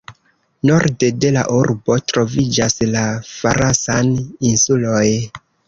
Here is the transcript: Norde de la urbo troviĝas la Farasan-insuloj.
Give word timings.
Norde 0.69 1.09
de 1.25 1.31
la 1.35 1.43
urbo 1.57 1.99
troviĝas 2.13 2.79
la 2.97 3.05
Farasan-insuloj. 3.35 5.07